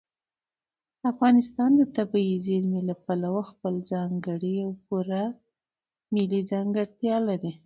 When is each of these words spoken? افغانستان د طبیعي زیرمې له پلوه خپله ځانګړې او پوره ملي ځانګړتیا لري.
افغانستان 1.11 1.71
د 1.79 1.81
طبیعي 1.97 2.35
زیرمې 2.45 2.81
له 2.89 2.95
پلوه 3.05 3.43
خپله 3.51 3.79
ځانګړې 3.91 4.55
او 4.65 4.71
پوره 4.85 5.23
ملي 6.13 6.41
ځانګړتیا 6.51 7.15
لري. 7.29 7.51